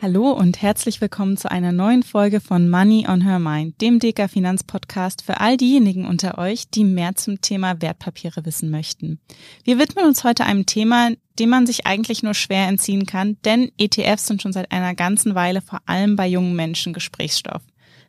[0.00, 4.30] Hallo und herzlich willkommen zu einer neuen Folge von Money on Her Mind, dem DK
[4.30, 9.18] Finanzpodcast für all diejenigen unter euch, die mehr zum Thema Wertpapiere wissen möchten.
[9.64, 11.10] Wir widmen uns heute einem Thema,
[11.40, 15.34] dem man sich eigentlich nur schwer entziehen kann, denn ETFs sind schon seit einer ganzen
[15.34, 17.62] Weile vor allem bei jungen Menschen Gesprächsstoff.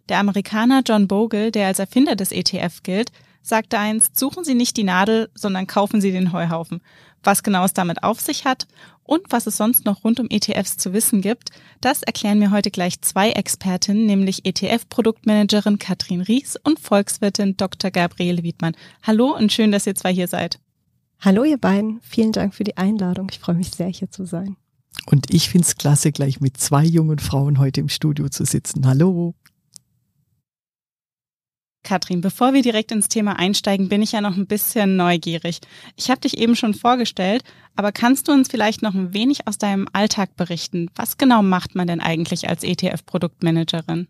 [0.09, 3.11] Der Amerikaner John Bogle, der als Erfinder des ETF gilt,
[3.41, 6.81] sagte einst, suchen Sie nicht die Nadel, sondern kaufen Sie den Heuhaufen.
[7.23, 8.67] Was genau es damit auf sich hat
[9.03, 11.49] und was es sonst noch rund um ETFs zu wissen gibt,
[11.81, 17.91] das erklären mir heute gleich zwei Expertinnen, nämlich ETF-Produktmanagerin Katrin Ries und Volkswirtin Dr.
[17.91, 18.75] Gabriele Wiedmann.
[19.03, 20.59] Hallo und schön, dass ihr zwei hier seid.
[21.19, 23.27] Hallo ihr beiden, vielen Dank für die Einladung.
[23.31, 24.55] Ich freue mich sehr, hier zu sein.
[25.05, 28.85] Und ich finde es klasse, gleich mit zwei jungen Frauen heute im Studio zu sitzen.
[28.87, 29.33] Hallo.
[31.89, 35.57] Katrin, bevor wir direkt ins Thema einsteigen, bin ich ja noch ein bisschen neugierig.
[35.95, 37.43] Ich habe dich eben schon vorgestellt,
[37.75, 40.91] aber kannst du uns vielleicht noch ein wenig aus deinem Alltag berichten?
[40.95, 44.07] Was genau macht man denn eigentlich als ETF-Produktmanagerin?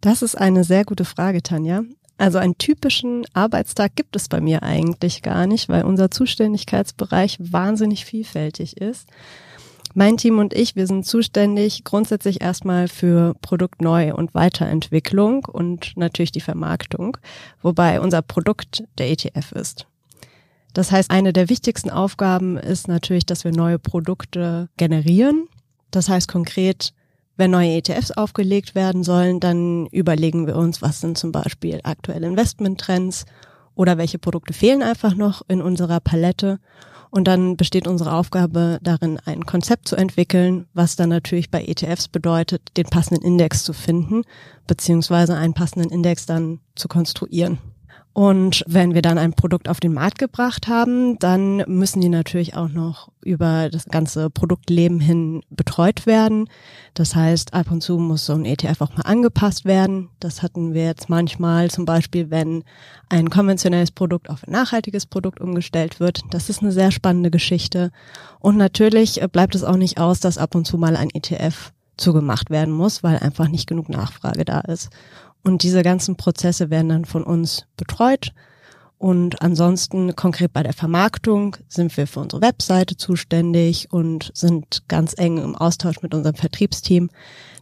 [0.00, 1.82] Das ist eine sehr gute Frage, Tanja.
[2.16, 8.06] Also einen typischen Arbeitstag gibt es bei mir eigentlich gar nicht, weil unser Zuständigkeitsbereich wahnsinnig
[8.06, 9.10] vielfältig ist.
[9.94, 16.32] Mein Team und ich, wir sind zuständig grundsätzlich erstmal für Produktneu- und Weiterentwicklung und natürlich
[16.32, 17.18] die Vermarktung,
[17.60, 19.86] wobei unser Produkt der ETF ist.
[20.72, 25.46] Das heißt, eine der wichtigsten Aufgaben ist natürlich, dass wir neue Produkte generieren.
[25.90, 26.94] Das heißt konkret,
[27.36, 32.26] wenn neue ETFs aufgelegt werden sollen, dann überlegen wir uns, was sind zum Beispiel aktuelle
[32.26, 33.26] Investmenttrends
[33.74, 36.60] oder welche Produkte fehlen einfach noch in unserer Palette
[37.12, 42.08] und dann besteht unsere Aufgabe darin, ein Konzept zu entwickeln, was dann natürlich bei ETFs
[42.08, 44.22] bedeutet, den passenden Index zu finden,
[44.66, 47.58] beziehungsweise einen passenden Index dann zu konstruieren.
[48.14, 52.54] Und wenn wir dann ein Produkt auf den Markt gebracht haben, dann müssen die natürlich
[52.54, 56.48] auch noch über das ganze Produktleben hin betreut werden.
[56.92, 60.10] Das heißt, ab und zu muss so ein ETF auch mal angepasst werden.
[60.20, 62.64] Das hatten wir jetzt manchmal zum Beispiel, wenn
[63.08, 66.20] ein konventionelles Produkt auf ein nachhaltiges Produkt umgestellt wird.
[66.30, 67.92] Das ist eine sehr spannende Geschichte.
[68.40, 72.50] Und natürlich bleibt es auch nicht aus, dass ab und zu mal ein ETF zugemacht
[72.50, 74.90] werden muss, weil einfach nicht genug Nachfrage da ist.
[75.42, 78.32] Und diese ganzen Prozesse werden dann von uns betreut.
[78.98, 85.14] Und ansonsten konkret bei der Vermarktung sind wir für unsere Webseite zuständig und sind ganz
[85.18, 87.10] eng im Austausch mit unserem Vertriebsteam,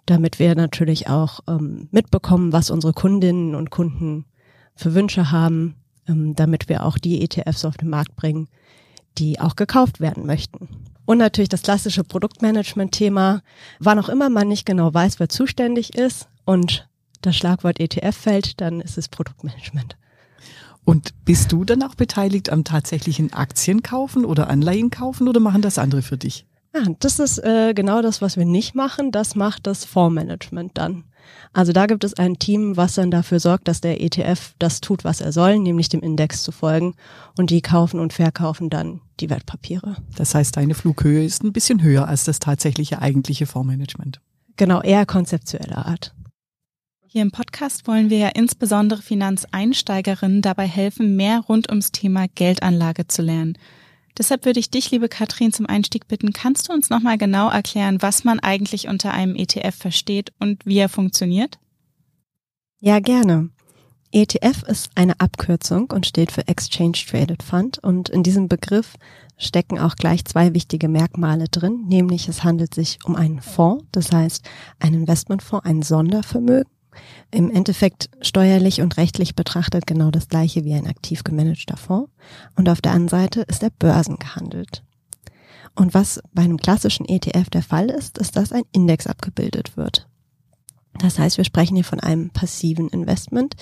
[0.05, 4.27] damit wir natürlich auch ähm, mitbekommen, was unsere Kundinnen und Kunden
[4.75, 5.77] für Wünsche haben,
[6.07, 8.49] ähm, damit wir auch die ETFs auf den Markt bringen,
[9.17, 10.69] die auch gekauft werden möchten.
[11.07, 13.41] Und natürlich das klassische Produktmanagement-Thema,
[13.79, 16.90] wann auch immer man nicht genau weiß, wer zuständig ist und
[17.23, 19.97] das Schlagwort ETF fällt, dann ist es Produktmanagement.
[20.85, 25.79] Und bist du dann auch beteiligt am tatsächlichen Aktienkaufen oder Anleihen kaufen oder machen das
[25.79, 26.47] andere für dich?
[26.75, 29.11] Ja, das ist äh, genau das, was wir nicht machen.
[29.11, 31.05] Das macht das Fondsmanagement dann.
[31.53, 35.05] Also da gibt es ein Team, was dann dafür sorgt, dass der ETF das tut,
[35.05, 36.95] was er soll, nämlich dem Index zu folgen.
[37.37, 39.97] Und die kaufen und verkaufen dann die Wertpapiere.
[40.17, 44.21] Das heißt, deine Flughöhe ist ein bisschen höher als das tatsächliche eigentliche Fondsmanagement.
[44.57, 46.15] Genau, eher konzeptueller Art.
[47.13, 53.09] Hier im Podcast wollen wir ja insbesondere Finanzeinsteigerinnen dabei helfen, mehr rund ums Thema Geldanlage
[53.09, 53.59] zu lernen.
[54.17, 58.01] Deshalb würde ich dich, liebe Katrin, zum Einstieg bitten, kannst du uns nochmal genau erklären,
[58.01, 61.59] was man eigentlich unter einem ETF versteht und wie er funktioniert?
[62.79, 63.51] Ja, gerne.
[64.13, 68.95] ETF ist eine Abkürzung und steht für Exchange Traded Fund und in diesem Begriff
[69.37, 74.13] stecken auch gleich zwei wichtige Merkmale drin, nämlich es handelt sich um einen Fonds, das
[74.13, 74.49] heißt
[74.79, 76.71] ein Investmentfonds, ein Sondervermögen
[77.31, 82.11] im Endeffekt steuerlich und rechtlich betrachtet genau das gleiche wie ein aktiv gemanagter Fonds.
[82.57, 84.83] Und auf der anderen Seite ist er börsengehandelt.
[85.77, 90.09] Und was bei einem klassischen ETF der Fall ist, ist, dass ein Index abgebildet wird.
[90.99, 93.55] Das heißt, wir sprechen hier von einem passiven Investment.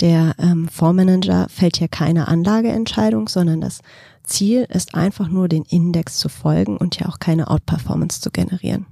[0.00, 3.80] Der ähm, Fondsmanager fällt hier keine Anlageentscheidung, sondern das
[4.24, 8.86] Ziel ist einfach nur, den Index zu folgen und hier auch keine Outperformance zu generieren.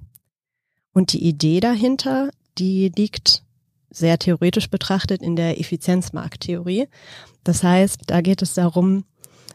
[0.92, 3.42] Und die Idee dahinter, die liegt
[3.90, 6.88] sehr theoretisch betrachtet in der Effizienzmarkttheorie.
[7.44, 9.04] Das heißt, da geht es darum,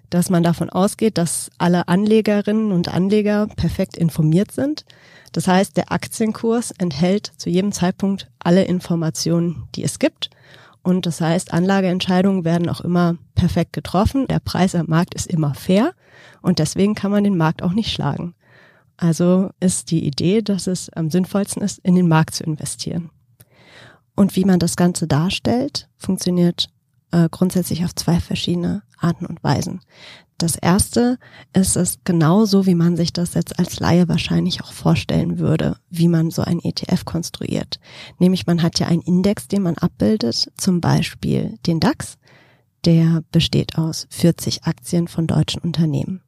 [0.09, 4.85] dass man davon ausgeht, dass alle Anlegerinnen und Anleger perfekt informiert sind.
[5.31, 10.29] Das heißt, der Aktienkurs enthält zu jedem Zeitpunkt alle Informationen, die es gibt.
[10.83, 14.27] Und das heißt, Anlageentscheidungen werden auch immer perfekt getroffen.
[14.27, 15.93] Der Preis am Markt ist immer fair
[16.41, 18.35] und deswegen kann man den Markt auch nicht schlagen.
[18.97, 23.09] Also ist die Idee, dass es am sinnvollsten ist, in den Markt zu investieren.
[24.15, 26.69] Und wie man das Ganze darstellt, funktioniert
[27.11, 29.81] äh, grundsätzlich auf zwei verschiedene Arten und Weisen.
[30.37, 31.17] Das erste
[31.53, 36.09] ist es genauso, wie man sich das jetzt als Laie wahrscheinlich auch vorstellen würde, wie
[36.09, 37.79] man so ein ETF konstruiert.
[38.19, 42.17] Nämlich man hat ja einen Index, den man abbildet, zum Beispiel den DAX,
[42.83, 46.21] der besteht aus 40 Aktien von deutschen Unternehmen.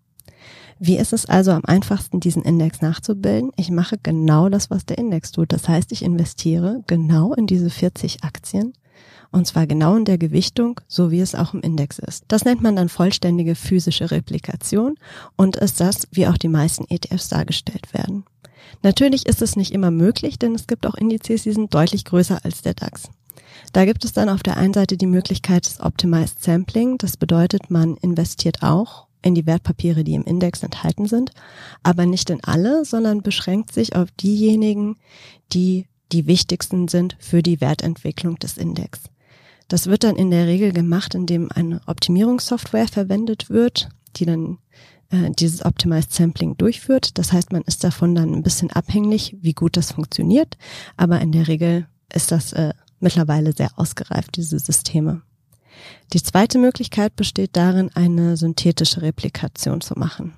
[0.80, 3.52] Wie ist es also am einfachsten, diesen Index nachzubilden?
[3.56, 5.52] Ich mache genau das, was der Index tut.
[5.52, 8.74] Das heißt, ich investiere genau in diese 40 Aktien
[9.32, 12.26] und zwar genau in der Gewichtung, so wie es auch im Index ist.
[12.28, 14.96] Das nennt man dann vollständige physische Replikation
[15.36, 18.24] und ist das, wie auch die meisten ETFs dargestellt werden.
[18.84, 22.40] Natürlich ist es nicht immer möglich, denn es gibt auch Indizes, die sind deutlich größer
[22.44, 23.10] als der DAX.
[23.74, 26.98] Da gibt es dann auf der einen Seite die Möglichkeit des Optimized Sampling.
[26.98, 31.32] Das bedeutet, man investiert auch in die Wertpapiere, die im Index enthalten sind,
[31.84, 34.98] aber nicht in alle, sondern beschränkt sich auf diejenigen,
[35.54, 39.02] die die wichtigsten sind für die Wertentwicklung des Index.
[39.68, 44.60] Das wird dann in der Regel gemacht, indem eine Optimierungssoftware verwendet wird, die dann
[45.10, 47.18] äh, dieses Optimized Sampling durchführt.
[47.18, 50.58] Das heißt, man ist davon dann ein bisschen abhängig, wie gut das funktioniert,
[50.96, 55.22] aber in der Regel ist das äh, mittlerweile sehr ausgereift, diese Systeme.
[56.14, 60.34] Die zweite Möglichkeit besteht darin, eine synthetische Replikation zu machen.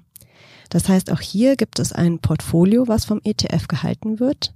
[0.69, 4.53] Das heißt, auch hier gibt es ein Portfolio, was vom ETF gehalten wird.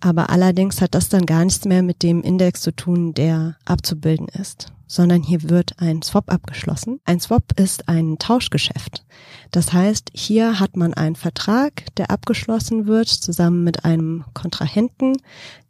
[0.00, 4.28] Aber allerdings hat das dann gar nichts mehr mit dem Index zu tun, der abzubilden
[4.28, 7.00] ist, sondern hier wird ein Swap abgeschlossen.
[7.04, 9.04] Ein Swap ist ein Tauschgeschäft.
[9.50, 15.16] Das heißt, hier hat man einen Vertrag, der abgeschlossen wird zusammen mit einem Kontrahenten,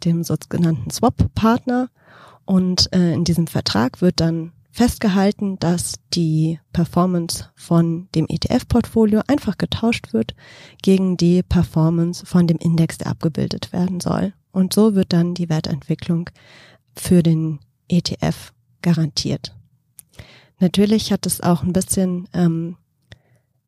[0.04, 1.90] dem sogenannten Swap-Partner.
[2.50, 9.56] Und äh, in diesem Vertrag wird dann festgehalten, dass die Performance von dem ETF-Portfolio einfach
[9.56, 10.34] getauscht wird
[10.82, 14.32] gegen die Performance von dem Index, der abgebildet werden soll.
[14.50, 16.28] Und so wird dann die Wertentwicklung
[16.96, 18.52] für den ETF
[18.82, 19.54] garantiert.
[20.58, 22.76] Natürlich hat es auch ein bisschen ähm,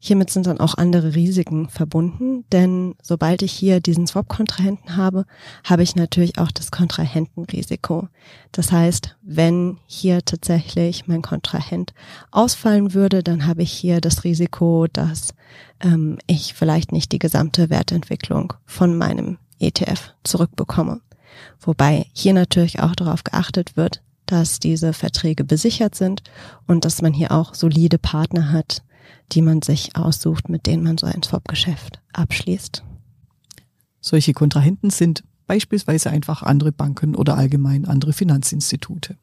[0.05, 5.27] Hiermit sind dann auch andere Risiken verbunden, denn sobald ich hier diesen Swap-Kontrahenten habe,
[5.63, 8.09] habe ich natürlich auch das Kontrahentenrisiko.
[8.51, 11.95] Das heißt, wenn hier tatsächlich mein Kontrahent
[12.33, 15.35] ausfallen würde, dann habe ich hier das Risiko, dass
[15.79, 21.01] ähm, ich vielleicht nicht die gesamte Wertentwicklung von meinem ETF zurückbekomme.
[21.61, 26.25] Wobei hier natürlich auch darauf geachtet wird, dass diese Verträge besichert sind
[26.67, 28.83] und dass man hier auch solide Partner hat,
[29.33, 32.83] die man sich aussucht, mit denen man so ein Swap-Geschäft abschließt.
[34.01, 39.17] Solche Kontrahenten sind beispielsweise einfach andere Banken oder allgemein andere Finanzinstitute.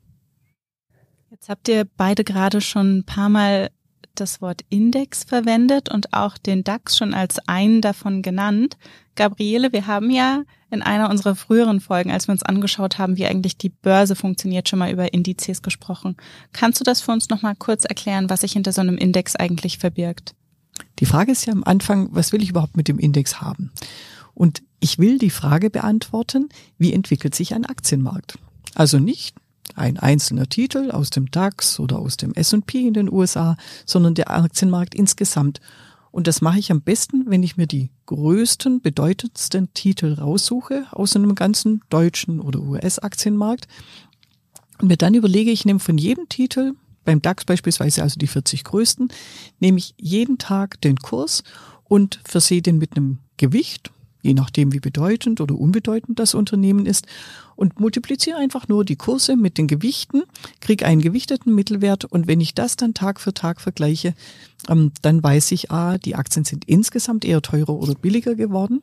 [1.32, 3.70] Jetzt habt ihr beide gerade schon ein paar Mal
[4.16, 8.78] das Wort Index verwendet und auch den DAX schon als einen davon genannt.
[9.16, 13.26] Gabriele, wir haben ja in einer unserer früheren Folgen, als wir uns angeschaut haben, wie
[13.26, 16.16] eigentlich die Börse funktioniert, schon mal über Indizes gesprochen.
[16.54, 19.78] Kannst du das für uns nochmal kurz erklären, was sich hinter so einem Index eigentlich
[19.78, 20.36] verbirgt?
[21.00, 23.72] Die Frage ist ja am Anfang, was will ich überhaupt mit dem Index haben?
[24.34, 28.38] Und ich will die Frage beantworten, wie entwickelt sich ein Aktienmarkt?
[28.76, 29.36] Also nicht
[29.78, 34.32] ein einzelner Titel aus dem DAX oder aus dem S&P in den USA, sondern der
[34.32, 35.62] Aktienmarkt insgesamt.
[36.12, 41.16] Und das mache ich am besten, wenn ich mir die größten, bedeutendsten Titel raussuche aus
[41.16, 43.68] einem ganzen deutschen oder US-Aktienmarkt
[44.82, 46.74] und mir dann überlege, ich nehme von jedem Titel,
[47.06, 49.10] beim DAX beispielsweise also die 40 größten,
[49.60, 51.44] nehme ich jeden Tag den Kurs
[51.84, 53.92] und versehe den mit einem Gewicht
[54.22, 57.08] je nachdem wie bedeutend oder unbedeutend das Unternehmen ist
[57.60, 60.24] und multipliziere einfach nur die Kurse mit den Gewichten,
[60.62, 64.16] kriege einen gewichteten Mittelwert und wenn ich das dann Tag für Tag vergleiche,
[64.70, 68.82] ähm, dann weiß ich, ah, die Aktien sind insgesamt eher teurer oder billiger geworden.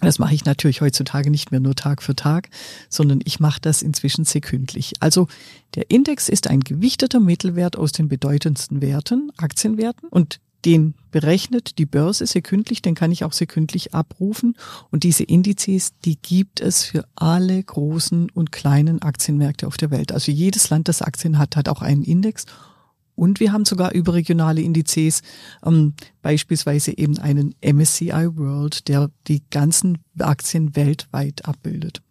[0.00, 2.50] Das mache ich natürlich heutzutage nicht mehr nur Tag für Tag,
[2.90, 4.94] sondern ich mache das inzwischen sekündlich.
[5.00, 5.28] Also
[5.74, 11.86] der Index ist ein gewichteter Mittelwert aus den bedeutendsten Werten, Aktienwerten und den berechnet die
[11.86, 14.56] Börse sekündlich, den kann ich auch sekündlich abrufen.
[14.90, 20.12] Und diese Indizes, die gibt es für alle großen und kleinen Aktienmärkte auf der Welt.
[20.12, 22.44] Also jedes Land, das Aktien hat, hat auch einen Index.
[23.14, 25.22] Und wir haben sogar überregionale Indizes,
[25.64, 32.02] ähm, beispielsweise eben einen MSCI World, der die ganzen Aktien weltweit abbildet.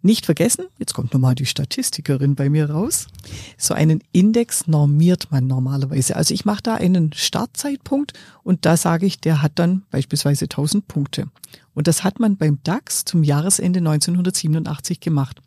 [0.00, 3.08] Nicht vergessen, jetzt kommt nochmal die Statistikerin bei mir raus,
[3.56, 6.14] so einen Index normiert man normalerweise.
[6.14, 8.12] Also ich mache da einen Startzeitpunkt
[8.44, 11.28] und da sage ich, der hat dann beispielsweise 1000 Punkte.
[11.74, 15.40] Und das hat man beim DAX zum Jahresende 1987 gemacht.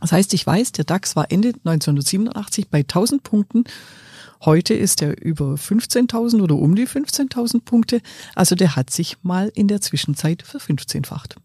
[0.00, 3.64] Das heißt, ich weiß, der DAX war Ende 1987 bei 1000 Punkten
[4.42, 8.00] Heute ist er über 15.000 oder um die 15.000 Punkte.
[8.34, 11.36] Also der hat sich mal in der Zwischenzeit verfünfzehnfacht.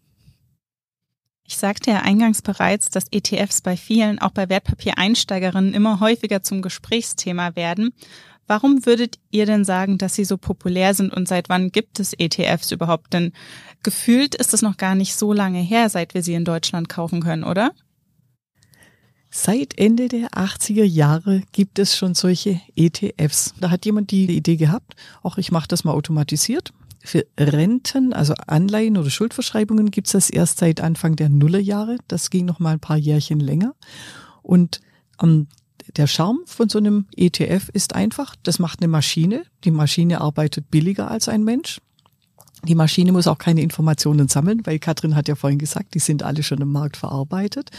[1.46, 6.60] Ich sagte ja eingangs bereits, dass ETFs bei vielen, auch bei Wertpapiereinsteigerinnen, immer häufiger zum
[6.60, 7.92] Gesprächsthema werden.
[8.48, 12.14] Warum würdet ihr denn sagen, dass sie so populär sind und seit wann gibt es
[12.16, 13.12] ETFs überhaupt?
[13.12, 13.32] Denn
[13.82, 17.22] gefühlt ist es noch gar nicht so lange her, seit wir sie in Deutschland kaufen
[17.22, 17.72] können, oder?
[19.30, 23.54] Seit Ende der 80er Jahre gibt es schon solche ETFs.
[23.60, 26.72] Da hat jemand die Idee gehabt, auch ich mache das mal automatisiert.
[27.06, 31.98] Für Renten, also Anleihen oder Schuldverschreibungen gibt es das erst seit Anfang der Nullerjahre.
[32.08, 33.76] Das ging noch mal ein paar Jährchen länger.
[34.42, 34.80] Und
[35.22, 35.46] ähm,
[35.96, 39.44] der Charme von so einem ETF ist einfach, das macht eine Maschine.
[39.62, 41.80] Die Maschine arbeitet billiger als ein Mensch.
[42.64, 46.24] Die Maschine muss auch keine Informationen sammeln, weil Katrin hat ja vorhin gesagt, die sind
[46.24, 47.70] alle schon im Markt verarbeitet.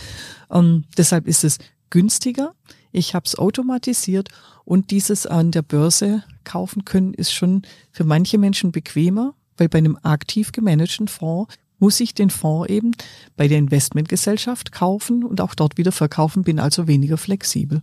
[0.49, 1.57] Ähm, deshalb ist es
[1.89, 2.53] günstiger.
[2.91, 4.29] Ich habe es automatisiert
[4.65, 9.77] und dieses an der Börse kaufen können ist schon für manche Menschen bequemer, weil bei
[9.77, 12.91] einem aktiv gemanagten Fonds muss ich den Fonds eben
[13.35, 17.81] bei der Investmentgesellschaft kaufen und auch dort wieder verkaufen, bin also weniger flexibel.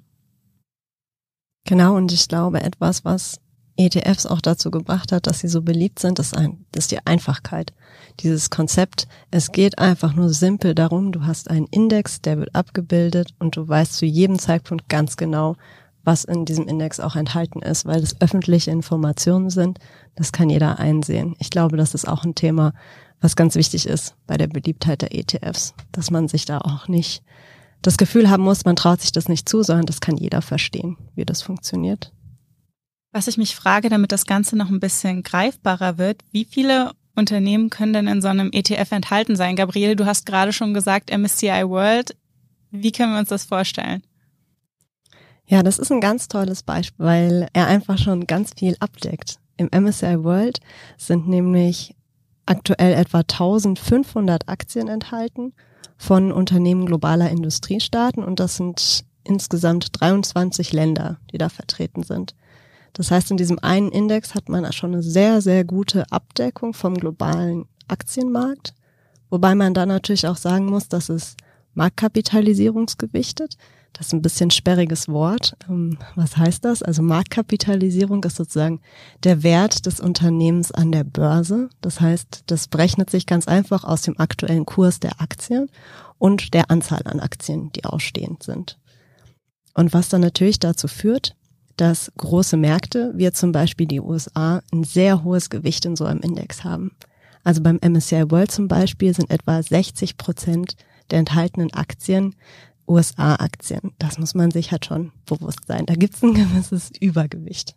[1.67, 3.41] Genau, und ich glaube, etwas, was
[3.77, 7.73] ETFs auch dazu gebracht hat, dass sie so beliebt sind, ist, ein, ist die Einfachkeit.
[8.21, 13.35] Dieses Konzept, es geht einfach nur simpel darum, du hast einen Index, der wird abgebildet
[13.39, 15.57] und du weißt zu jedem Zeitpunkt ganz genau,
[16.05, 19.79] was in diesem Index auch enthalten ist, weil es öffentliche Informationen sind.
[20.15, 21.35] Das kann jeder einsehen.
[21.39, 22.73] Ich glaube, das ist auch ein Thema,
[23.21, 27.23] was ganz wichtig ist bei der Beliebtheit der ETFs, dass man sich da auch nicht
[27.83, 30.97] das Gefühl haben muss, man traut sich das nicht zu, sondern das kann jeder verstehen,
[31.15, 32.13] wie das funktioniert.
[33.13, 37.71] Was ich mich frage, damit das Ganze noch ein bisschen greifbarer wird, wie viele Unternehmen
[37.71, 39.57] können denn in so einem ETF enthalten sein?
[39.57, 42.17] Gabriele, du hast gerade schon gesagt MSCI World.
[42.71, 44.03] Wie können wir uns das vorstellen?
[45.47, 49.39] Ja, das ist ein ganz tolles Beispiel, weil er einfach schon ganz viel abdeckt.
[49.57, 50.61] Im MSCI World
[50.97, 51.95] sind nämlich
[52.47, 55.53] aktuell etwa 1500 Aktien enthalten
[55.97, 62.35] von Unternehmen globaler Industriestaaten und das sind insgesamt 23 Länder, die da vertreten sind.
[62.95, 66.95] Das heißt, in diesem einen Index hat man schon eine sehr, sehr gute Abdeckung vom
[66.95, 68.73] globalen Aktienmarkt,
[69.31, 71.37] wobei man da natürlich auch sagen muss, dass es
[71.75, 73.57] Marktkapitalisierungsgewichtet.
[73.93, 75.57] Das ist ein bisschen sperriges Wort.
[75.69, 76.83] Ähm, was heißt das?
[76.83, 78.81] Also Marktkapitalisierung ist sozusagen
[79.23, 81.69] der Wert des Unternehmens an der Börse.
[81.81, 85.69] Das heißt, das berechnet sich ganz einfach aus dem aktuellen Kurs der Aktien
[86.19, 88.79] und der Anzahl an Aktien, die ausstehend sind.
[89.75, 91.37] Und was dann natürlich dazu führt,
[91.77, 96.21] dass große Märkte, wie zum Beispiel die USA, ein sehr hohes Gewicht in so einem
[96.21, 96.93] Index haben.
[97.43, 100.77] Also beim MSCI World zum Beispiel sind etwa 60 Prozent
[101.11, 102.35] der enthaltenen Aktien
[102.87, 103.93] USA-Aktien.
[103.99, 105.87] Das muss man sich halt schon bewusst sein.
[105.87, 107.75] Da gibt es ein gewisses Übergewicht.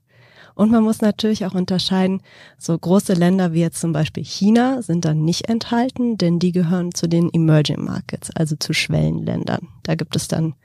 [0.55, 2.21] Und man muss natürlich auch unterscheiden,
[2.57, 6.95] so große Länder wie jetzt zum Beispiel China sind dann nicht enthalten, denn die gehören
[6.95, 9.67] zu den Emerging Markets, also zu Schwellenländern.
[9.83, 10.55] Da gibt es dann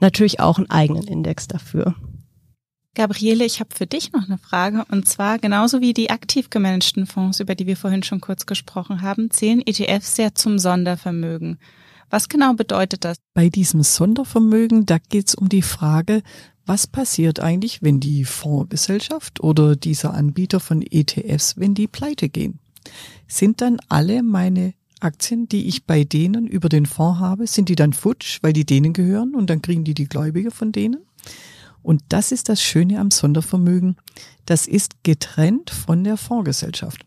[0.00, 1.94] natürlich auch einen eigenen Index dafür.
[2.98, 4.84] Gabriele, ich habe für dich noch eine Frage.
[4.90, 9.02] Und zwar genauso wie die aktiv gemanagten Fonds, über die wir vorhin schon kurz gesprochen
[9.02, 11.58] haben, zählen ETFs ja zum Sondervermögen.
[12.10, 13.18] Was genau bedeutet das?
[13.34, 16.22] Bei diesem Sondervermögen, da geht es um die Frage,
[16.66, 22.58] was passiert eigentlich, wenn die Fondsgesellschaft oder dieser Anbieter von ETFs, wenn die pleite gehen?
[23.28, 27.76] Sind dann alle meine Aktien, die ich bei denen über den Fonds habe, sind die
[27.76, 30.96] dann futsch, weil die denen gehören und dann kriegen die die Gläubige von denen?
[31.82, 33.96] Und das ist das Schöne am Sondervermögen.
[34.46, 37.04] Das ist getrennt von der Fondsgesellschaft.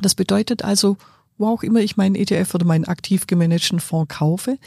[0.00, 0.96] Das bedeutet also,
[1.38, 4.58] wo auch immer ich meinen ETF oder meinen aktiv gemanagten Fonds kaufe,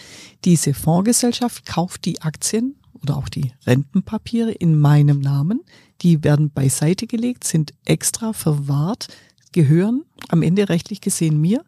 [0.44, 5.62] diese Fondsgesellschaft kauft die Aktien oder auch die Rentenpapiere in meinem Namen.
[6.02, 9.08] Die werden beiseite gelegt, sind extra verwahrt,
[9.52, 11.64] gehören am Ende rechtlich gesehen mir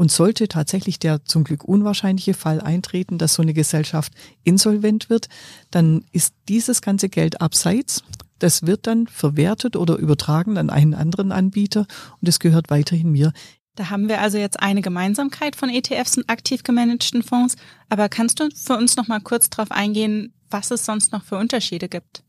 [0.00, 4.14] und sollte tatsächlich der zum Glück unwahrscheinliche Fall eintreten, dass so eine Gesellschaft
[4.44, 5.28] insolvent wird,
[5.70, 8.02] dann ist dieses ganze Geld abseits.
[8.38, 11.86] Das wird dann verwertet oder übertragen an einen anderen Anbieter
[12.18, 13.34] und es gehört weiterhin mir.
[13.74, 17.56] Da haben wir also jetzt eine Gemeinsamkeit von ETFs und aktiv gemanagten Fonds.
[17.90, 21.36] Aber kannst du für uns noch mal kurz darauf eingehen, was es sonst noch für
[21.36, 22.22] Unterschiede gibt?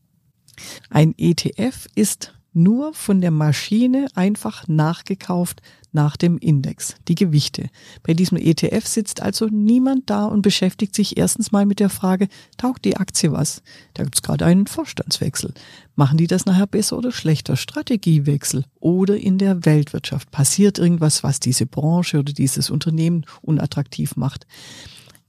[0.90, 7.68] Ein ETF ist nur von der Maschine einfach nachgekauft nach dem Index, die Gewichte.
[8.02, 12.28] Bei diesem ETF sitzt also niemand da und beschäftigt sich erstens mal mit der Frage,
[12.56, 13.62] taugt die Aktie was?
[13.94, 15.52] Da gibt's gerade einen Vorstandswechsel.
[15.94, 17.56] Machen die das nachher besser oder schlechter?
[17.56, 24.46] Strategiewechsel oder in der Weltwirtschaft passiert irgendwas, was diese Branche oder dieses Unternehmen unattraktiv macht.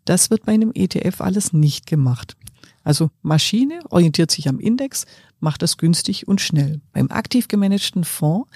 [0.05, 2.35] Das wird bei einem ETF alles nicht gemacht.
[2.83, 5.05] Also Maschine orientiert sich am Index,
[5.39, 6.81] macht das günstig und schnell.
[6.91, 8.49] Beim aktiv gemanagten Fonds,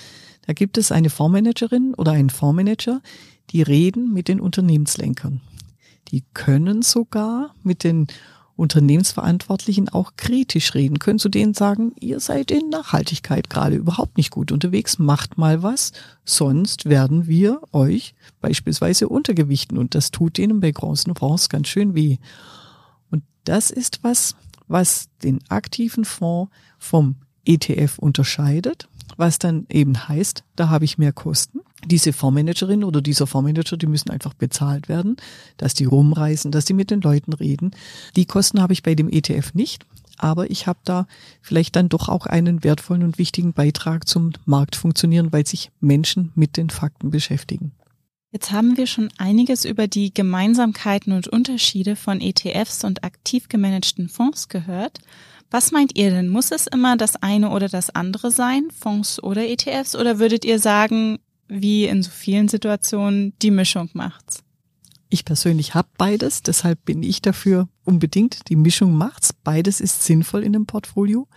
[0.45, 3.01] da gibt es eine Fondsmanagerin oder einen Fondsmanager,
[3.49, 5.41] die reden mit den Unternehmenslenkern.
[6.09, 8.07] Die können sogar mit den
[8.57, 14.31] Unternehmensverantwortlichen auch kritisch reden, können zu denen sagen, ihr seid in Nachhaltigkeit gerade überhaupt nicht
[14.31, 15.91] gut unterwegs, macht mal was,
[16.25, 21.93] sonst werden wir euch beispielsweise untergewichten und das tut denen bei großen Fonds ganz schön
[21.93, 22.17] weh.
[23.09, 24.35] Und das ist was,
[24.67, 31.13] was den aktiven Fonds vom ETF unterscheidet, was dann eben heißt, da habe ich mehr
[31.13, 35.17] Kosten diese Fondsmanagerin oder dieser Fondsmanager, die müssen einfach bezahlt werden,
[35.57, 37.71] dass die rumreisen, dass die mit den Leuten reden.
[38.15, 39.85] Die Kosten habe ich bei dem ETF nicht,
[40.17, 41.05] aber ich habe da
[41.41, 46.57] vielleicht dann doch auch einen wertvollen und wichtigen Beitrag zum Marktfunktionieren, weil sich Menschen mit
[46.57, 47.71] den Fakten beschäftigen.
[48.31, 54.09] Jetzt haben wir schon einiges über die Gemeinsamkeiten und Unterschiede von ETFs und aktiv gemanagten
[54.09, 54.99] Fonds gehört.
[55.49, 56.27] Was meint ihr denn?
[56.27, 59.95] Muss es immer das eine oder das andere sein, Fonds oder ETFs?
[59.95, 64.43] Oder würdet ihr sagen, wie in so vielen Situationen, die Mischung macht's.
[65.09, 68.49] Ich persönlich habe beides, deshalb bin ich dafür unbedingt.
[68.49, 69.31] Die Mischung macht's.
[69.31, 71.27] Beides ist sinnvoll in dem Portfolio.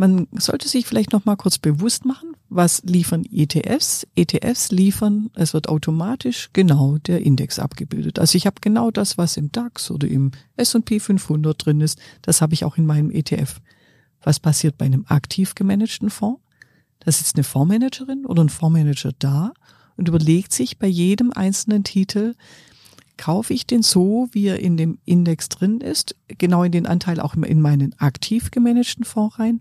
[0.00, 4.06] Man sollte sich vielleicht noch mal kurz bewusst machen, was liefern ETFs?
[4.14, 8.20] ETFs liefern, es wird automatisch genau der Index abgebildet.
[8.20, 12.40] Also ich habe genau das, was im DAX oder im S&P 500 drin ist, das
[12.40, 13.60] habe ich auch in meinem ETF.
[14.22, 16.40] Was passiert bei einem aktiv gemanagten Fonds?
[17.00, 19.52] Da sitzt eine Fondsmanagerin oder ein Fondsmanager da
[19.96, 22.36] und überlegt sich bei jedem einzelnen Titel,
[23.16, 27.18] kaufe ich den so, wie er in dem Index drin ist, genau in den Anteil
[27.18, 29.60] auch in meinen aktiv gemanagten Fonds rein,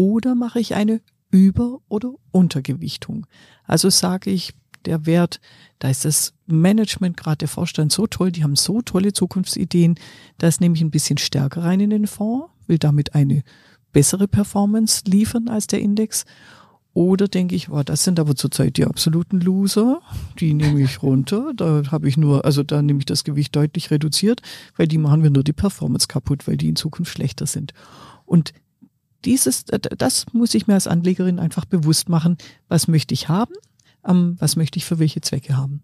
[0.00, 3.26] oder mache ich eine Über- oder Untergewichtung?
[3.66, 4.54] Also sage ich,
[4.86, 5.40] der Wert,
[5.78, 9.96] da ist das Management, gerade der Vorstand so toll, die haben so tolle Zukunftsideen,
[10.38, 13.42] das nehme ich ein bisschen stärker rein in den Fonds, will damit eine
[13.92, 16.24] bessere Performance liefern als der Index
[16.94, 20.00] oder denke ich, oh, das sind aber zurzeit die absoluten Loser,
[20.38, 21.52] die nehme ich runter.
[21.54, 24.40] Da habe ich nur, also da nehme ich das Gewicht deutlich reduziert,
[24.78, 27.74] weil die machen wir nur die Performance kaputt, weil die in Zukunft schlechter sind.
[28.24, 28.54] Und
[29.24, 32.38] dieses, das muss ich mir als Anlegerin einfach bewusst machen.
[32.68, 33.54] Was möchte ich haben?
[34.02, 35.82] Was möchte ich für welche Zwecke haben?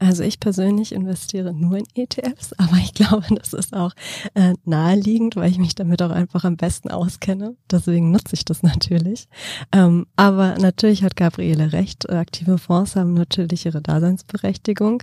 [0.00, 3.92] Also ich persönlich investiere nur in ETFs, aber ich glaube, das ist auch
[4.34, 7.56] äh, naheliegend, weil ich mich damit auch einfach am besten auskenne.
[7.70, 9.28] Deswegen nutze ich das natürlich.
[9.72, 12.10] Ähm, aber natürlich hat Gabriele recht.
[12.10, 15.02] Aktive Fonds haben natürlich ihre Daseinsberechtigung,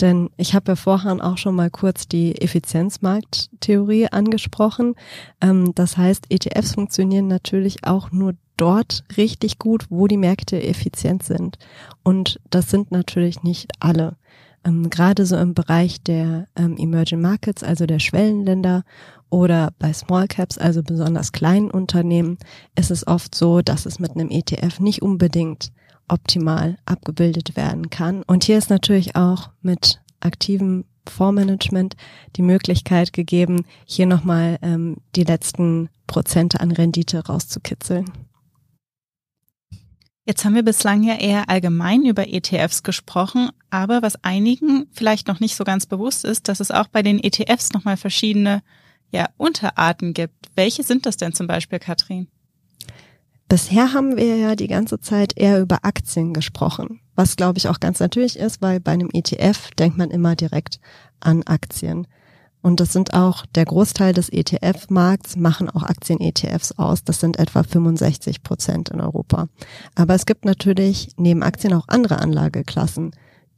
[0.00, 4.94] denn ich habe ja vorhin auch schon mal kurz die Effizienzmarkttheorie angesprochen.
[5.40, 11.22] Ähm, das heißt, ETFs funktionieren natürlich auch nur dort richtig gut, wo die Märkte effizient
[11.22, 11.58] sind.
[12.02, 14.16] Und das sind natürlich nicht alle.
[14.64, 18.84] Ähm, Gerade so im Bereich der ähm, Emerging Markets, also der Schwellenländer
[19.30, 22.38] oder bei Small Caps, also besonders kleinen Unternehmen,
[22.74, 25.72] ist es oft so, dass es mit einem ETF nicht unbedingt
[26.08, 28.22] optimal abgebildet werden kann.
[28.24, 31.96] Und hier ist natürlich auch mit aktivem Fondsmanagement
[32.36, 38.04] die Möglichkeit gegeben, hier nochmal ähm, die letzten Prozente an Rendite rauszukitzeln.
[40.24, 45.40] Jetzt haben wir bislang ja eher allgemein über ETFs gesprochen, aber was einigen vielleicht noch
[45.40, 48.62] nicht so ganz bewusst ist, dass es auch bei den ETFs nochmal verschiedene
[49.10, 50.50] ja, Unterarten gibt.
[50.54, 52.28] Welche sind das denn zum Beispiel, Katrin?
[53.48, 57.80] Bisher haben wir ja die ganze Zeit eher über Aktien gesprochen, was glaube ich auch
[57.80, 60.78] ganz natürlich ist, weil bei einem ETF denkt man immer direkt
[61.20, 62.06] an Aktien.
[62.62, 67.02] Und das sind auch, der Großteil des ETF-Markts machen auch Aktien-ETFs aus.
[67.02, 69.48] Das sind etwa 65 Prozent in Europa.
[69.96, 73.10] Aber es gibt natürlich neben Aktien auch andere Anlageklassen,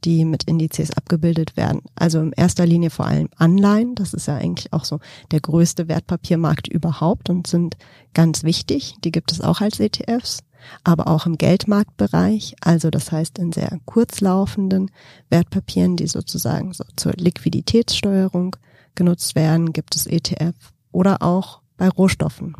[0.03, 1.81] die mit Indizes abgebildet werden.
[1.95, 3.95] Also in erster Linie vor allem Anleihen.
[3.95, 4.99] Das ist ja eigentlich auch so
[5.31, 7.77] der größte Wertpapiermarkt überhaupt und sind
[8.13, 8.95] ganz wichtig.
[9.03, 10.39] Die gibt es auch als ETFs
[10.83, 14.91] aber auch im Geldmarktbereich, also das heißt in sehr kurzlaufenden
[15.29, 18.55] Wertpapieren, die sozusagen so zur Liquiditätssteuerung
[18.95, 20.55] genutzt werden, gibt es ETF
[20.91, 22.55] oder auch bei Rohstoffen.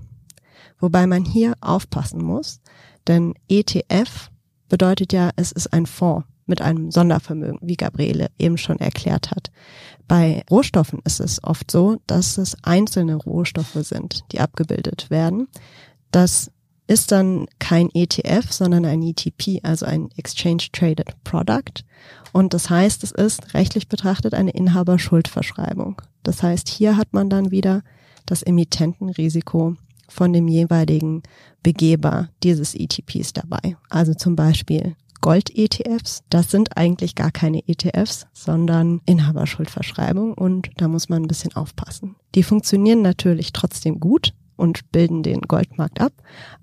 [0.80, 2.60] Wobei man hier aufpassen muss,
[3.08, 4.30] denn ETF
[4.68, 9.52] bedeutet ja, es ist ein Fonds mit einem Sondervermögen, wie Gabriele eben schon erklärt hat.
[10.08, 15.48] Bei Rohstoffen ist es oft so, dass es einzelne Rohstoffe sind, die abgebildet werden.
[16.12, 16.52] Das
[16.88, 21.84] ist dann kein ETF, sondern ein ETP, also ein Exchange Traded Product.
[22.32, 26.02] Und das heißt, es ist rechtlich betrachtet eine Inhaberschuldverschreibung.
[26.24, 27.82] Das heißt, hier hat man dann wieder
[28.26, 29.76] das Emittentenrisiko
[30.08, 31.24] von dem jeweiligen
[31.64, 33.78] Begeber dieses ETPs dabei.
[33.90, 36.24] Also zum Beispiel Gold-ETFs.
[36.30, 42.16] Das sind eigentlich gar keine ETFs, sondern Inhaberschuldverschreibung und da muss man ein bisschen aufpassen.
[42.36, 46.14] Die funktionieren natürlich trotzdem gut und bilden den Goldmarkt ab,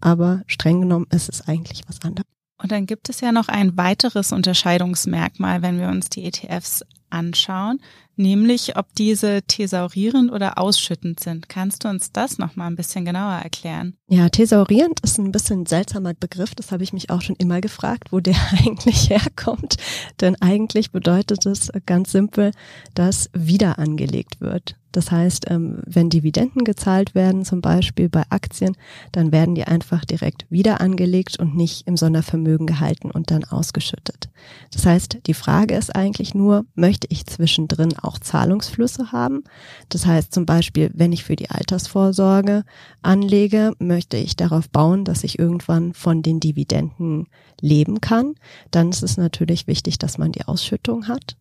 [0.00, 2.26] aber streng genommen ist es eigentlich was anderes.
[2.62, 7.80] Und dann gibt es ja noch ein weiteres Unterscheidungsmerkmal, wenn wir uns die ETFs anschauen,
[8.16, 11.48] nämlich ob diese thesaurierend oder ausschüttend sind.
[11.48, 13.94] Kannst du uns das noch mal ein bisschen genauer erklären?
[14.08, 16.54] Ja, thesaurierend ist ein bisschen ein seltsamer Begriff.
[16.54, 19.76] Das habe ich mich auch schon immer gefragt, wo der eigentlich herkommt.
[20.20, 22.52] Denn eigentlich bedeutet es ganz simpel,
[22.94, 24.76] dass wieder angelegt wird.
[24.92, 28.76] Das heißt, ähm, wenn Dividenden gezahlt werden, zum Beispiel bei Aktien,
[29.10, 34.28] dann werden die einfach direkt wieder angelegt und nicht im Sondervermögen gehalten und dann ausgeschüttet.
[34.70, 39.44] Das heißt, die Frage ist eigentlich nur, möchte ich zwischendrin auch Zahlungsflüsse haben?
[39.88, 42.64] Das heißt zum Beispiel, wenn ich für die Altersvorsorge
[43.02, 47.28] anlege, möchte ich darauf bauen, dass ich irgendwann von den Dividenden
[47.60, 48.34] leben kann.
[48.70, 51.36] Dann ist es natürlich wichtig, dass man die Ausschüttung hat.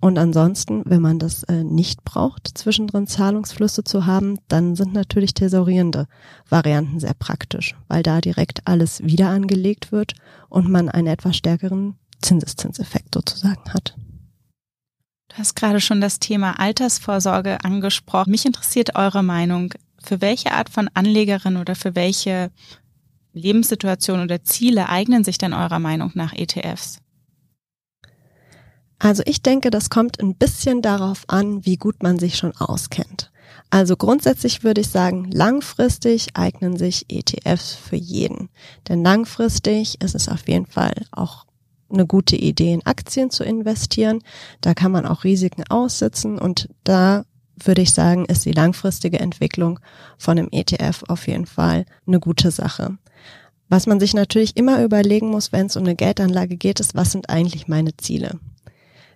[0.00, 5.34] Und ansonsten, wenn man das äh, nicht braucht, zwischendrin Zahlungsflüsse zu haben, dann sind natürlich
[5.34, 6.06] thesaurierende
[6.48, 10.14] Varianten sehr praktisch, weil da direkt alles wieder angelegt wird
[10.48, 13.96] und man einen etwas stärkeren Zinseszinseffekt sozusagen hat.
[15.38, 18.32] Du hast gerade schon das Thema Altersvorsorge angesprochen.
[18.32, 19.72] Mich interessiert eure Meinung.
[20.02, 22.50] Für welche Art von Anlegerin oder für welche
[23.34, 26.98] Lebenssituation oder Ziele eignen sich denn eurer Meinung nach ETFs?
[28.98, 33.30] Also ich denke, das kommt ein bisschen darauf an, wie gut man sich schon auskennt.
[33.70, 38.48] Also grundsätzlich würde ich sagen, langfristig eignen sich ETFs für jeden.
[38.88, 41.46] Denn langfristig ist es auf jeden Fall auch
[41.90, 44.22] eine gute Idee, in Aktien zu investieren.
[44.60, 47.24] Da kann man auch Risiken aussitzen und da
[47.56, 49.80] würde ich sagen, ist die langfristige Entwicklung
[50.16, 52.98] von einem ETF auf jeden Fall eine gute Sache.
[53.68, 57.12] Was man sich natürlich immer überlegen muss, wenn es um eine Geldanlage geht, ist, was
[57.12, 58.38] sind eigentlich meine Ziele?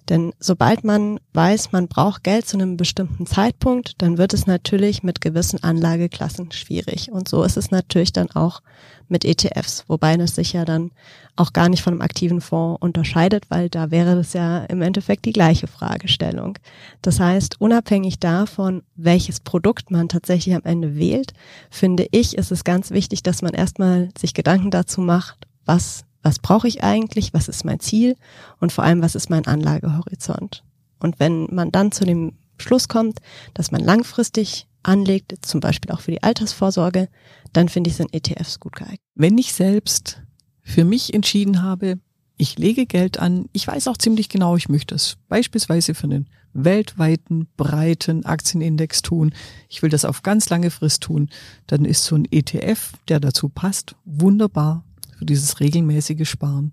[0.09, 5.03] Denn sobald man weiß, man braucht Geld zu einem bestimmten Zeitpunkt, dann wird es natürlich
[5.03, 7.13] mit gewissen Anlageklassen schwierig.
[7.13, 8.63] Und so ist es natürlich dann auch
[9.09, 10.91] mit ETFs, wobei das sich ja dann
[11.37, 15.25] auch gar nicht von einem aktiven Fonds unterscheidet, weil da wäre das ja im Endeffekt
[15.25, 16.59] die gleiche Fragestellung.
[17.01, 21.33] Das heißt, unabhängig davon, welches Produkt man tatsächlich am Ende wählt,
[21.71, 26.39] finde ich, ist es ganz wichtig, dass man erstmal sich Gedanken dazu macht, was was
[26.39, 28.17] brauche ich eigentlich, was ist mein Ziel?
[28.61, 30.65] Und vor allem, was ist mein Anlagehorizont.
[31.01, 33.19] Und wenn man dann zu dem Schluss kommt,
[33.55, 37.09] dass man langfristig anlegt, zum Beispiel auch für die Altersvorsorge,
[37.53, 39.01] dann finde ich, sind ETFs gut geeignet.
[39.15, 40.23] Wenn ich selbst
[40.63, 41.99] für mich entschieden habe,
[42.37, 46.29] ich lege Geld an, ich weiß auch ziemlich genau, ich möchte es beispielsweise für einen
[46.55, 49.35] weltweiten, breiten Aktienindex tun,
[49.69, 51.31] ich will das auf ganz lange Frist tun,
[51.67, 54.85] dann ist so ein ETF, der dazu passt, wunderbar
[55.23, 56.73] für dieses regelmäßige Sparen.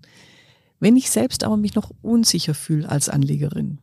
[0.80, 3.78] Wenn ich selbst aber mich noch unsicher fühle als Anlegerin,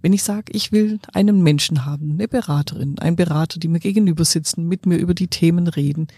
[0.00, 4.24] wenn ich sage, ich will einen Menschen haben, eine Beraterin, einen Berater, die mir gegenüber
[4.24, 6.08] sitzen, mit mir über die Themen reden,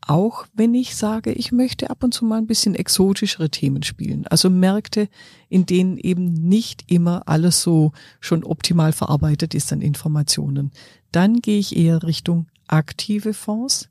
[0.00, 4.26] auch wenn ich sage, ich möchte ab und zu mal ein bisschen exotischere Themen spielen,
[4.26, 5.10] also Märkte,
[5.50, 10.70] in denen eben nicht immer alles so schon optimal verarbeitet ist an Informationen,
[11.12, 13.90] dann gehe ich eher Richtung aktive Fonds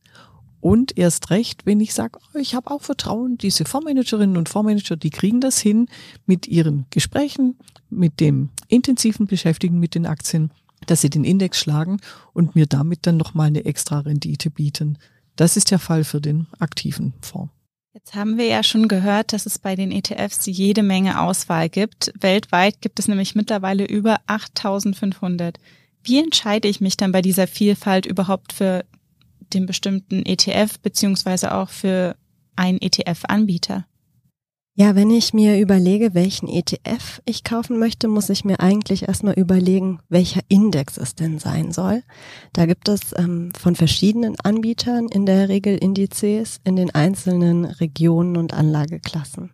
[0.62, 4.98] und erst recht, wenn ich sage, oh, ich habe auch Vertrauen, diese Fondsmanagerinnen und Fondsmanager,
[4.98, 5.88] die kriegen das hin
[6.26, 7.58] mit ihren Gesprächen,
[7.90, 10.52] mit dem intensiven Beschäftigen mit den Aktien,
[10.86, 12.00] dass sie den Index schlagen
[12.34, 14.98] und mir damit dann nochmal eine extra Rendite bieten.
[15.36, 17.52] Das ist der Fall für den aktiven Fonds.
[17.94, 22.14] Jetzt haben wir ja schon gehört, dass es bei den ETFs jede Menge Auswahl gibt.
[22.20, 25.58] Weltweit gibt es nämlich mittlerweile über 8500.
[26.04, 28.86] Wie entscheide ich mich dann bei dieser Vielfalt überhaupt für
[29.54, 32.16] den bestimmten ETF beziehungsweise auch für
[32.56, 33.86] einen ETF-Anbieter?
[34.76, 39.34] Ja, wenn ich mir überlege, welchen ETF ich kaufen möchte, muss ich mir eigentlich erstmal
[39.34, 42.02] überlegen, welcher Index es denn sein soll.
[42.54, 48.38] Da gibt es ähm, von verschiedenen Anbietern in der Regel Indizes in den einzelnen Regionen
[48.38, 49.52] und Anlageklassen.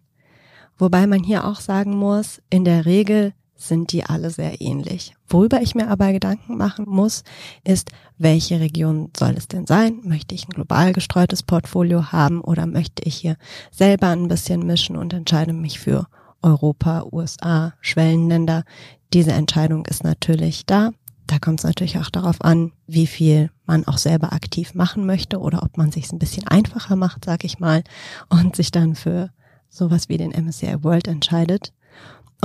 [0.77, 5.15] Wobei man hier auch sagen muss, in der Regel sind die alle sehr ähnlich.
[5.27, 7.23] Worüber ich mir aber Gedanken machen muss,
[7.63, 10.01] ist, welche Region soll es denn sein?
[10.03, 13.37] Möchte ich ein global gestreutes Portfolio haben oder möchte ich hier
[13.71, 16.07] selber ein bisschen mischen und entscheide mich für
[16.41, 18.63] Europa, USA, Schwellenländer?
[19.13, 20.91] Diese Entscheidung ist natürlich da.
[21.27, 25.39] Da kommt es natürlich auch darauf an, wie viel man auch selber aktiv machen möchte
[25.39, 27.83] oder ob man sich ein bisschen einfacher macht, sag ich mal,
[28.29, 29.31] und sich dann für
[29.69, 31.73] sowas wie den MSCI World entscheidet.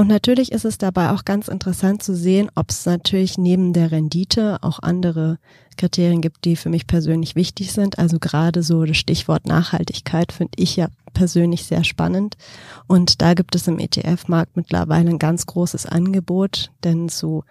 [0.00, 3.92] Und natürlich ist es dabei auch ganz interessant zu sehen, ob es natürlich neben der
[3.92, 5.38] Rendite auch andere
[5.76, 7.98] Kriterien gibt, die für mich persönlich wichtig sind.
[7.98, 12.38] Also gerade so das Stichwort Nachhaltigkeit finde ich ja persönlich sehr spannend.
[12.86, 17.44] Und da gibt es im ETF-Markt mittlerweile ein ganz großes Angebot, denn zu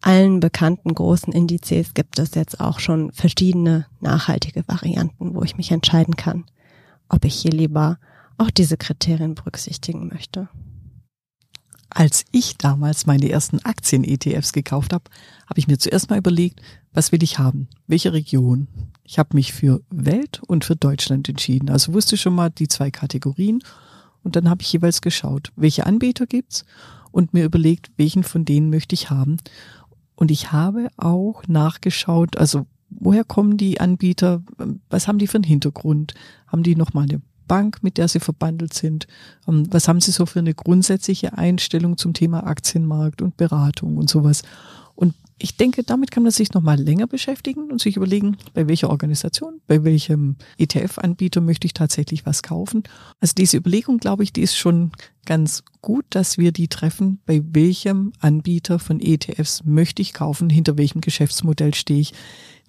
[0.00, 5.70] allen bekannten großen Indizes gibt es jetzt auch schon verschiedene nachhaltige Varianten, wo ich mich
[5.70, 6.46] entscheiden kann,
[7.10, 7.98] ob ich hier lieber
[8.38, 10.48] auch diese Kriterien berücksichtigen möchte.
[11.90, 15.04] Als ich damals meine ersten Aktien-ETFs gekauft habe,
[15.48, 16.60] habe ich mir zuerst mal überlegt,
[16.92, 17.68] was will ich haben?
[17.86, 18.68] Welche Region?
[19.04, 21.68] Ich habe mich für Welt und für Deutschland entschieden.
[21.68, 23.60] Also wusste schon mal die zwei Kategorien
[24.22, 26.64] und dann habe ich jeweils geschaut, welche Anbieter gibt's
[27.10, 29.38] und mir überlegt, welchen von denen möchte ich haben.
[30.14, 34.42] Und ich habe auch nachgeschaut, also woher kommen die Anbieter,
[34.88, 36.14] was haben die für einen Hintergrund?
[36.46, 39.08] Haben die nochmal eine Bank, mit der sie verbandelt sind?
[39.48, 44.08] Ähm, was haben sie so für eine grundsätzliche Einstellung zum Thema Aktienmarkt und Beratung und
[44.08, 44.42] sowas?
[45.42, 48.90] Ich denke, damit kann man sich noch mal länger beschäftigen und sich überlegen, bei welcher
[48.90, 52.82] Organisation, bei welchem ETF-Anbieter möchte ich tatsächlich was kaufen.
[53.20, 54.92] Also diese Überlegung, glaube ich, die ist schon
[55.24, 60.76] ganz gut, dass wir die treffen, bei welchem Anbieter von ETFs möchte ich kaufen, hinter
[60.76, 62.12] welchem Geschäftsmodell stehe ich.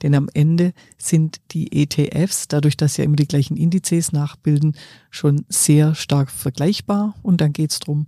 [0.01, 4.77] Denn am Ende sind die ETFs, dadurch, dass sie ja immer die gleichen Indizes nachbilden,
[5.09, 7.15] schon sehr stark vergleichbar.
[7.21, 8.07] Und dann geht es darum,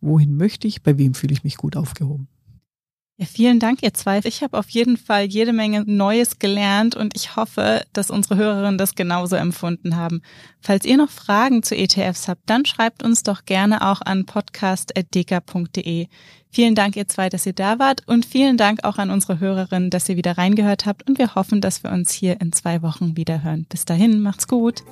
[0.00, 2.26] wohin möchte ich, bei wem fühle ich mich gut aufgehoben.
[3.20, 4.20] Ja, vielen Dank, ihr zwei.
[4.22, 8.78] Ich habe auf jeden Fall jede Menge Neues gelernt und ich hoffe, dass unsere Hörerinnen
[8.78, 10.22] das genauso empfunden haben.
[10.60, 16.06] Falls ihr noch Fragen zu ETFs habt, dann schreibt uns doch gerne auch an podcast.deka.de.
[16.50, 19.90] Vielen Dank, ihr zwei, dass ihr da wart und vielen Dank auch an unsere Hörerinnen,
[19.90, 23.16] dass ihr wieder reingehört habt und wir hoffen, dass wir uns hier in zwei Wochen
[23.16, 23.66] wieder hören.
[23.68, 24.84] Bis dahin, macht's gut.